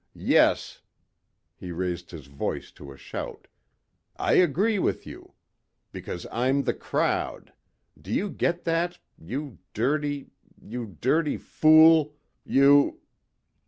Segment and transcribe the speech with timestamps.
[0.15, 0.81] Yes,"
[1.55, 3.47] he raised his voice to a shout,
[4.15, 5.33] "I agree with you.
[5.91, 7.53] Because I'm the crowd.
[8.01, 8.97] Do you get that...
[9.19, 10.31] you dirty...
[10.59, 12.15] you dirty fool...
[12.43, 12.99] you...."